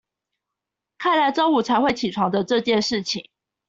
[0.97, 3.29] 看來中午才會起床的這件事情